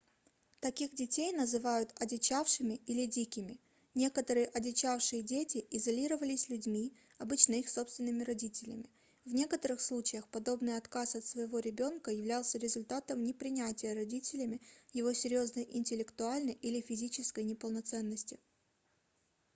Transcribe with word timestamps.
таких 0.61 0.95
детей 0.95 1.31
называют 1.31 1.93
одичавшими 2.01 2.77
или 2.87 3.05
дикими". 3.05 3.59
некоторые 3.93 4.47
одичавшие 4.47 5.21
дети 5.21 5.63
изолировались 5.69 6.49
людьми 6.49 6.91
обычно 7.19 7.53
их 7.53 7.69
собственными 7.69 8.23
родителями. 8.23 8.89
в 9.25 9.35
некоторых 9.35 9.79
случаях 9.79 10.27
подобный 10.29 10.75
отказ 10.75 11.15
от 11.15 11.23
своего 11.27 11.59
ребёнка 11.59 12.09
являлся 12.09 12.57
результатом 12.57 13.23
непринятия 13.23 13.93
родителями 13.93 14.59
его 14.91 15.13
серьёзной 15.13 15.67
интеллектуальной 15.71 16.53
или 16.53 16.81
физической 16.81 17.43
неполноценности 17.43 18.39